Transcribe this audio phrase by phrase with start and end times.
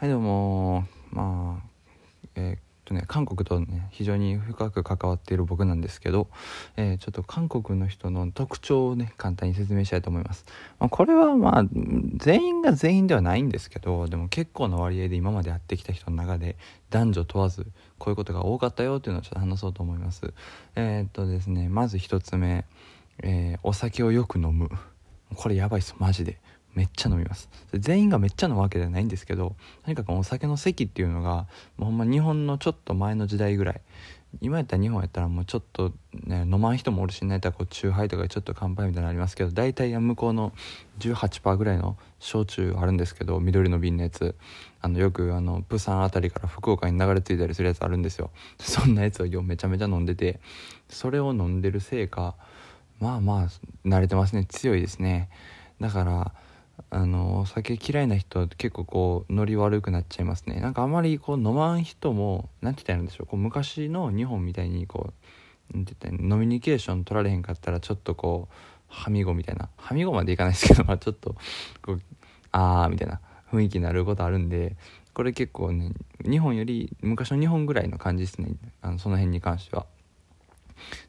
[0.00, 0.84] はいどうも。
[1.10, 1.68] まあ
[2.36, 6.28] えー、っとね韓国とね非常に深く関わっている僕なんですけど、
[6.76, 10.44] えー、ちょっと韓国の人の特徴をね簡単に説明したいと思います、
[10.78, 11.64] まあ、これはまあ
[12.14, 16.54] 全員が全員ではないんですけどでも結構な割合で今までやってきた人の中で
[16.90, 17.66] 男女問わず
[17.98, 20.32] こういうことが多かったよっていうのをちょっと話そうと思います。
[20.76, 22.64] えー、っとですねまず1つ目、
[23.24, 24.70] えお酒をよく飲む。
[25.34, 26.38] これやばいっすマジで。
[26.78, 27.50] めっちゃ飲みます。
[27.74, 33.80] 全員がめっちゃ飲むわけではないんですけどとにかくお酒の席っていうのがもうほんま日本のちょっと前の時代ぐらい。
[34.40, 40.52] 今やったら日本やったらもうちょっと、ね、飲まん人もおるしないたらこう酎ハイとかちょっと乾杯みたいなのありますけど大体向こうの
[41.00, 44.36] 18%ぐらいの焼酎あるんですけど緑の瓶のやつ。
[44.80, 48.30] あのよくあのプサン辺りから福岡に流れ着いたりするやつあるんですよ。
[48.60, 50.38] そんなやつをめちゃめちゃ飲んでて
[50.88, 52.36] それを飲んでるせいか
[53.00, 53.48] まあまあ
[53.88, 54.44] 慣れてますね。
[54.44, 55.30] 強いですね。
[55.80, 56.32] だから
[56.90, 60.60] あのお酒嫌いな人は結構こうノリ悪くなっちゃいますね。
[60.60, 63.26] なんかあまりこう飲まん人も何て言ったらいいんでしょう。
[63.26, 68.54] こう昔の日本みたいにこう何て言ったらノミニケーション取られへんかったらちょっとこう
[68.88, 69.68] はみごみたいな。
[69.76, 71.34] はみごまでいかないですけど、まあ、ちょっと
[71.82, 72.02] こう
[72.52, 73.20] あーみたいな
[73.52, 74.76] 雰囲気になることあるんで
[75.14, 78.54] これ結構ね日本より昔の日本ぐらいの感じですね。
[78.80, 79.86] あのその辺に関しては。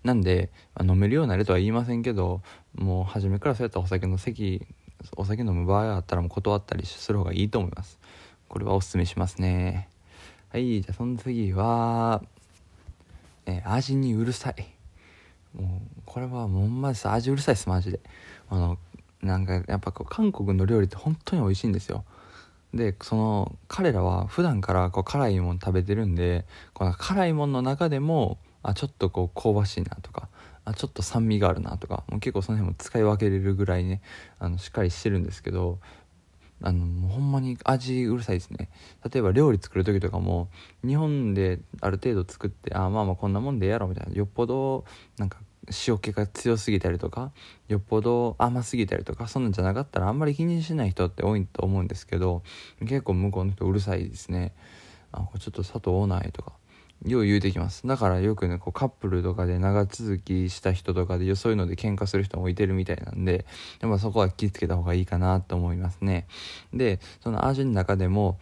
[0.04, 0.50] なんで
[0.82, 2.42] 飲めるようになるとは言いませんけど
[2.76, 4.66] もう初めからそうやったお酒の席
[5.16, 8.00] お酒飲む場合あったらもう断ったりする方がいいと思います。
[8.48, 9.88] これはおすすめしますね。
[10.52, 12.24] はいじゃあその次は、
[13.46, 14.66] えー、味にうるさい。
[15.56, 18.00] もうこれはもうまず味うるさいですマジで。
[18.50, 18.78] あの
[19.22, 22.04] なんかやっぱこう韓国の料理って本当に美味しいんですよ。
[22.74, 30.30] でその彼らは普段からこう辛いもの食べてるんでこの辛いものの中でもあちょっとこう香ばしいなとか
[30.70, 34.02] あちょっと酸味があるなとかもう結構その辺も使い分けれるぐらいね
[34.40, 35.80] あのしっかりしてるんですけど
[36.62, 38.70] あのもうほんまに味うるさいですね。
[39.10, 40.50] 例えば料理作る時とかも
[40.86, 44.84] 日本である程度作ってあまあまあこんなもんでやろうみたいなよっぽど
[45.18, 45.40] なんか
[45.88, 47.32] 塩気が強すぎたりとか
[47.70, 52.44] よっぽど甘すぎたりとかそんなんじゃなかったらあんまり気にしない人って多いと思うんですけど
[52.82, 54.54] 結構向こうの人うるさいですね。
[55.12, 56.59] あこれちょっと砂糖多ないとか。
[57.06, 57.88] よう言うてきます。
[57.88, 63.46] だからよくねこうカップルとかで長続きした人とかでそういうので喧嘩する人もいてるみたいなんで
[63.80, 66.28] やっぱそこは気をつけた方がいいかなと思いますね。
[66.74, 68.38] でその味の中でも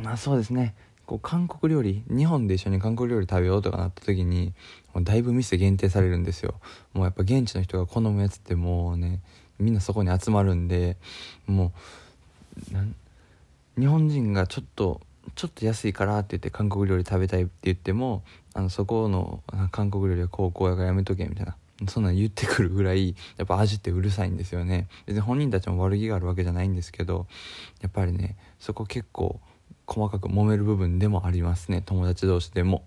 [0.00, 0.74] まあそうですね。
[1.06, 4.52] こう韓国料理日本で一緒に韓国料理食べようとかなった時に
[4.92, 6.54] もうだいぶ店限定されるんですよ。
[6.92, 9.20] もうやっぱ現地の人が好むやつってもうね
[9.58, 10.98] みんなそこに集まるんで
[11.46, 11.72] も
[13.76, 15.00] う日本人がちょっと
[15.34, 18.22] ちょっと安いからって言って韓国料理食べたいって言っても
[18.54, 21.56] あのそこの韓国料理は高校やからやめとけみたいな
[21.86, 24.88] そんなん言ってくるぐらいやっぱ味ってうるさいんですよね。
[25.06, 27.26] 別に本人たちも悪気があるわけじゃないんですけど
[27.80, 29.40] やっぱりねそこ結構
[29.86, 31.82] 細かく揉める部分でもありますね。
[31.84, 32.84] 友達同士でも。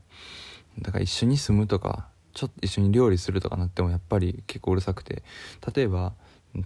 [0.80, 5.24] だから一緒に住むとかちょっと一緒に料理するとかなってもやっぱり結構うるさくて。
[5.74, 6.14] 例えば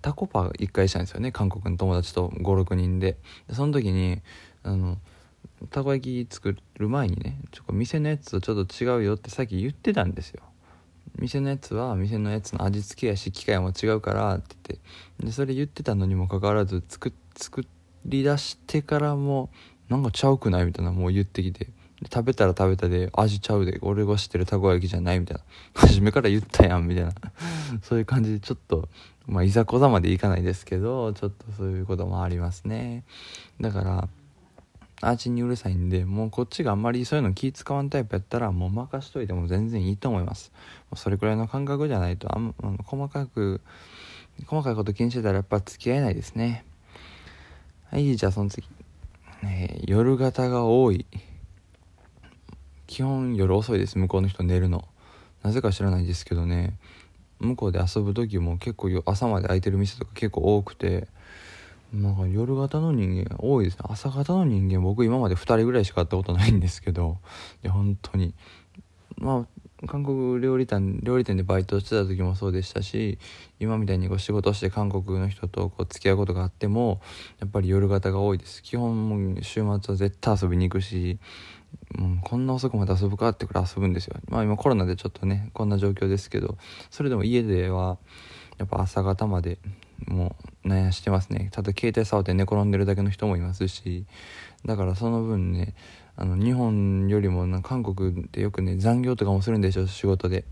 [0.02, 3.18] タコパ1回したんですよね韓国の友達と56人で。
[3.48, 4.22] でその時に
[4.64, 4.98] あの
[5.70, 10.44] たこ焼き作る前にねちょ店のやつとちょっと違うよってさっき言ってたんですよ。
[11.18, 14.80] 店のやつは店のやつの味付けやし機械も違うからって言っ
[15.20, 15.26] て。
[15.26, 17.66] でそれ言ってたのにもかかわらず作作
[18.06, 19.50] り出してからも
[19.90, 21.68] なんかちゃうくないみたいなもう言ってきて。
[22.14, 25.44] 食べたら食べたで味ちゃうで俺が知ってるたこ焼きじゃないみたいな。
[25.74, 27.14] 初めから言ったやんみたいな。
[27.82, 28.90] そういう感じでちょっと
[29.26, 33.06] まあいざこざまでいかないですけどちょっとそういうこともありますね。
[33.62, 34.10] だから
[35.08, 40.52] 味にうるさいんでもうこっちがあんまりそういうの気使わんタイプやったらもう任しといても全然いいと思います。
[40.96, 43.62] それくらいの感覚じゃないとあんま細かく
[44.48, 46.66] 細かいこと気にしてたらやっぱ付き合えないですね。
[47.92, 48.68] はいじゃあその次、
[49.44, 51.06] え、夜型が多い。
[52.88, 54.88] 基本夜遅いです向こうの人寝るの。
[55.44, 56.78] なぜか知らないですけどね。
[57.40, 61.08] 向こうで遊ぶ時も結構朝まで空いてる店とか結構多くて。
[61.96, 63.86] なんか夜型の人間多いですね。
[63.90, 67.18] 朝型の人間僕今まで2人ぐらいしか会ったことないんですけど
[67.64, 68.34] で本当に。
[69.18, 73.20] まあ韓国料理店料理店でバイトしてた時もそうでしたし
[73.60, 77.02] 今みたいにこう仕事して韓国の人とこう付き合うことがあっても
[77.40, 78.64] やっぱり夜型が多いです。
[78.64, 81.20] 基本週末は絶対遊びに行くし、
[81.98, 84.16] うん、こんな遅くまで遊ぶかってくらい遊ぶんですよ。
[84.28, 86.58] まあ今コロナでちょっとねこんな状況ですけど
[86.90, 87.98] それでも家では
[88.58, 89.60] やっぱ朝方まで
[90.08, 91.50] もう悩してますね。
[91.52, 94.06] ただ携帯触って寝転んでるだけの人もいますし
[94.66, 95.74] だからその分ね
[96.16, 100.46] あの日本よりもな韓国ってよくね残業とかもするんでしょ仕事で。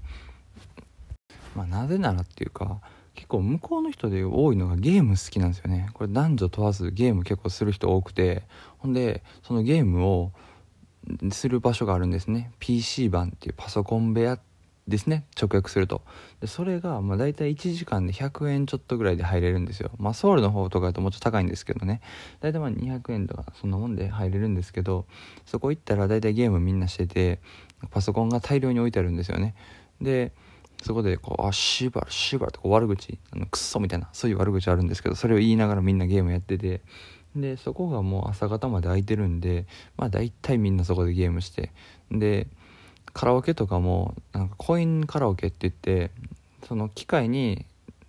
[1.56, 2.80] まあなぜならっていうか
[3.16, 5.90] 結構向こうの人で多いのがゲーム好きなんですよね。
[5.94, 8.44] これ男女問わずゲーム結構する人多くて
[8.80, 10.31] ほんでそのゲームを
[11.31, 12.51] する場所があるんですね。
[12.60, 14.40] PC 版っていうパソコン部屋
[14.88, 15.25] ですね。
[15.39, 16.01] 直訳すると。
[16.41, 19.91] でそれがまあ大体1時間で100円ちょっとぐらいで入れるんですよ。
[19.97, 22.01] まあソウルの方とかだともうちょっと高いんですけどね。
[22.41, 25.06] 大体まあ200円とかそんなもんで入れるんですけど
[25.45, 27.39] そこ行ったら大体ゲームみんなしてて
[27.91, 29.56] パソコンが大量に置いてあるんですよね。
[30.01, 30.33] で
[30.81, 36.81] そこでこう「あシバルシバル」とか悪口あのクソみたいなそういう悪口あるんですけどそれを言いながらみんなゲームやってて。
[37.35, 39.65] でそこがもう朝方まで空いてるんで
[39.97, 41.71] まあ大体みんなそこでゲームして。
[42.12, 42.47] で
[43.13, 46.12] カラオケとかもなんかコインカラオケって言って
[46.68, 47.65] その機械に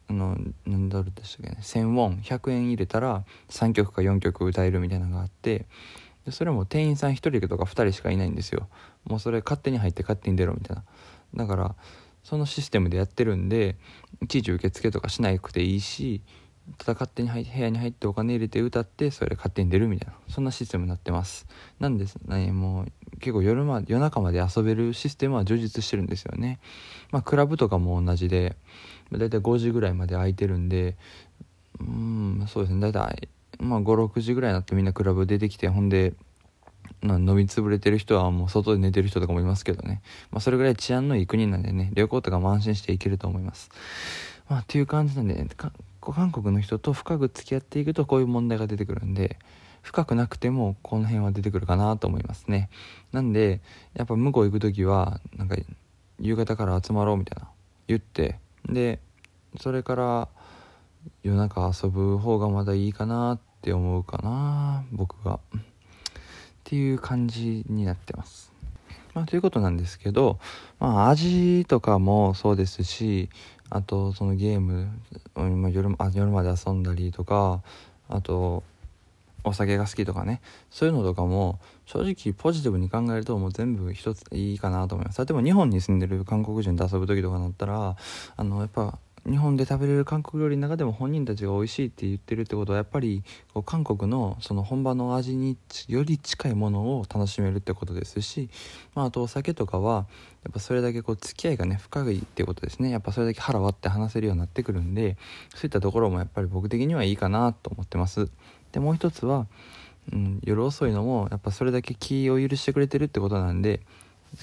[0.09, 0.37] あの
[0.67, 5.67] 何ドルでしたっけね1000ウォン100円入れたら3曲か4曲歌えるみたいなのがあって
[6.25, 8.69] でそれも店員さん1人とか2人しかいないんですよ。
[9.05, 10.85] もうそれ勝手に入って勝手に出ろみたいな。
[11.35, 11.75] だから
[12.23, 13.77] そのシステムでやってるんで
[14.23, 16.23] いちいち受付とかしなくていいし
[16.79, 21.47] ただ勝手に部屋に入ってお金入れて歌ってそれで勝手に出るみたいなそんなシステムになってます。
[21.79, 22.93] なんですねもう
[23.25, 26.59] 結構夜,、ま、夜中まで遊べるシステムは充実してるんですよね
[27.11, 28.55] まあクラブとかも同じで
[29.11, 30.97] だいたい5時ぐらいまで空いてるんで
[31.81, 33.29] うんそうですねだいたい
[33.59, 36.13] まあ56時ぐらいになってみんなクラブ出てきてほんで
[37.03, 40.03] 飲みつぶれてる人はもう外で寝てる人とかもいますけどね。
[40.31, 43.71] まあそれぐらい治安のいい国なんでね、旅行とかも安心して行けると思います。
[44.49, 45.49] まあっていう感じなんで、ね、
[46.01, 49.39] 韓国の人と深く付き合っていくとこういう問題が出てくるんで、
[49.85, 52.71] 深くなくてもこの辺は出てくるかなと思いますね。
[53.13, 53.61] なんで、
[53.93, 55.57] やっぱ向こう行く時は、なんか
[56.19, 57.51] 夕方から集まろうみたいな
[57.87, 58.99] 言って、で、
[59.61, 60.29] それから
[61.23, 65.39] 夜中遊ぶ方がまだいいかなって思うかな、僕は。
[65.55, 65.61] っ
[66.65, 68.53] ていう感じになってます。
[69.13, 70.39] まあ、ということなんですけど、
[70.81, 73.29] まあ、味とかもそうですし
[73.71, 74.89] あとそのゲーム、
[75.71, 77.63] 夜あ夜まで遊んだりとか
[78.09, 78.65] あと
[79.45, 80.41] お酒が好きとかね。
[80.71, 85.19] そういうのとかも正直ポジティブに考えるともう全部一ついいかなと思います。
[85.21, 87.97] 例えば日本に住んでる韓国人と遊ぶ時とかだったら
[88.37, 88.99] あのやっぱ
[89.29, 93.23] 日本で食べれる韓国料理の中でも本人たちが美味しいって言ってるってことはやっぱり
[93.55, 95.57] こう韓国のその本場の味に
[95.89, 98.51] より近いものを楽しめるってことですし、
[98.95, 100.07] まあ、あとお酒とかは
[100.45, 102.91] やっぱそれだけこう付き合いがね深いってことですね。
[102.91, 105.17] やっぱそれだけ腹割って話せるようになってくるんで
[105.55, 108.29] そういったところもやっぱり僕的にはいいかなと思ってます。
[108.75, 109.47] でもう一つは、
[110.13, 113.81] うん、夜遅いのもやっぱそれだけ気を許してくれてるってことなんで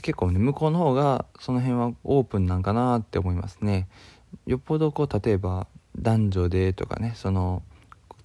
[0.01, 3.89] 結構ね向こうの方がその辺はオープンなんかなって思いますね。
[4.47, 5.67] よっぽどこう例えば
[5.99, 7.61] 男女でとかねその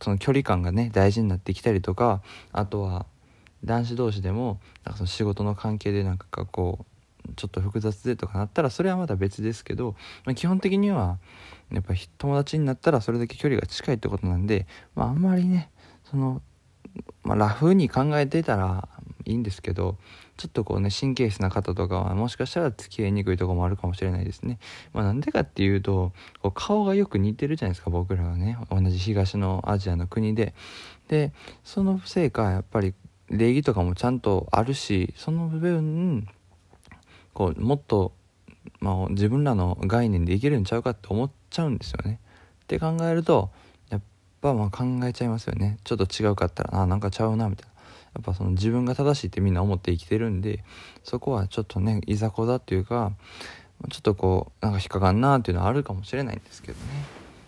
[0.00, 2.22] その距離感がね大事になってきたりとか
[2.52, 3.06] あとは
[3.64, 6.86] 男子同士でもなんかその仕事の関係でなんかこ
[7.28, 11.18] うちょっと複雑でとかなったらそれはまた別ですけど、まあ、基本的には
[11.72, 15.70] やっぱ友達になったらそれだけ距離が近いってことなんで、まあ、あんまりね
[16.10, 16.42] その、
[17.22, 18.88] まあ、ラフに考えてたら
[19.24, 19.96] いいんですけど
[20.36, 24.58] ちょっとこうね神経質な方とかはもしかしたら付き合いにくいとこもあるかもしれないですね。
[24.92, 26.12] まあ、なんでかっていうと
[26.42, 30.54] こう顔がよく似てるじゃないですか僕らはね同じ東のアジアの国で。
[31.08, 31.32] で
[31.62, 32.92] そのせいかやっぱり
[33.28, 36.26] 礼儀とかもちゃんとあるしその分
[37.32, 38.12] こうもっと、
[38.80, 42.20] まあ、自分らの概念でいけるんちゃうかって思っちゃうんですよね。
[42.64, 43.50] って考えると
[44.46, 45.78] ぱまあ考えちゃいますよね。
[45.82, 47.72] ちょっと違うかったらあなんかちゃうなみたいな。
[48.14, 50.64] やっぱその自分が正しいってみんな思って生きてるんで
[51.04, 53.12] そこはちょっとねいざこざっていうか
[53.90, 56.84] ちょっとこうなんか引っかかんなっていうのはあるかもしれないんですけどね、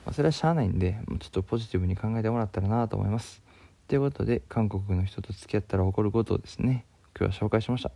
[0.05, 3.41] まあ、それはしゃあないんでちょっとポジティブに考えてもらったらなと思います。
[3.87, 6.85] ということで韓国の人と付き合ったら起こることをですね
[7.19, 7.91] 今日は紹介しました。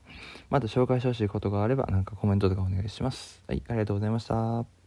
[0.49, 3.43] また紹介してほしいことがあれば何かコメントとかお願いします。
[3.49, 4.82] はいありがとうございました。